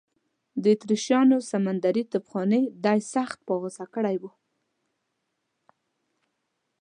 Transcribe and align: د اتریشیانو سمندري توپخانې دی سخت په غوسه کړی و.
د 0.61 0.63
اتریشیانو 0.75 1.37
سمندري 1.51 2.03
توپخانې 2.13 2.61
دی 2.85 2.99
سخت 3.13 3.37
په 3.47 3.53
غوسه 3.59 3.85
کړی 3.93 4.15
و. 4.21 4.23